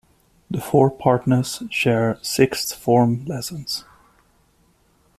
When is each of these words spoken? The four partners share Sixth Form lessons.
The 0.49 0.59
four 0.59 0.89
partners 0.89 1.61
share 1.69 2.17
Sixth 2.23 2.73
Form 2.75 3.23
lessons. 3.25 3.83